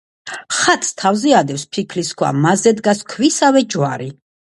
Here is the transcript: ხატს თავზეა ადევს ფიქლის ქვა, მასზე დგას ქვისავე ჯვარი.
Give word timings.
ხატს 0.59 0.87
თავზეა 1.01 1.41
ადევს 1.43 1.65
ფიქლის 1.77 2.09
ქვა, 2.21 2.31
მასზე 2.45 2.73
დგას 2.79 3.05
ქვისავე 3.13 3.63
ჯვარი. 3.75 4.09